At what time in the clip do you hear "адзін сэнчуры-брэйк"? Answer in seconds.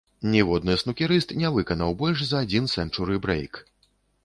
2.47-3.65